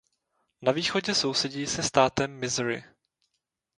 Na 0.61 0.71
východě 0.71 1.15
sousedí 1.15 1.67
se 1.67 1.83
státem 1.83 2.31
Missouri. 2.31 2.83